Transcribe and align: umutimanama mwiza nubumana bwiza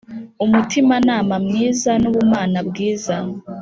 umutimanama 0.43 1.35
mwiza 1.45 1.91
nubumana 2.01 2.59
bwiza 2.69 3.15